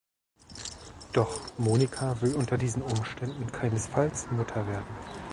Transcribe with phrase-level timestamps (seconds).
[1.13, 4.87] Doch Monika will unter diesen Umständen keinesfalls Mutter werden.